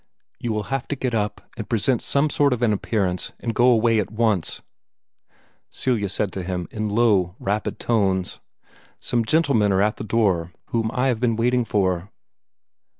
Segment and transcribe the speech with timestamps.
[0.39, 3.67] "You will have to get up, and present some sort of an appearance, and go
[3.69, 4.63] away at once,"
[5.69, 8.39] Celia said to him in low, rapid tones.
[8.99, 12.09] "Some gentlemen are at the door, whom I have been waiting for."